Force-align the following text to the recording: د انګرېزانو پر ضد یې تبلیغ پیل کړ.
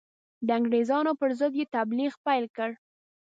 د 0.47 0.49
انګرېزانو 0.57 1.11
پر 1.19 1.29
ضد 1.39 1.53
یې 1.59 1.65
تبلیغ 1.75 2.13
پیل 2.25 2.45
کړ. 2.55 2.69